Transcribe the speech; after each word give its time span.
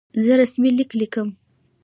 زه 0.23 0.33
رسمي 0.41 0.69
لیک 0.77 0.91
لیکم. 0.99 1.27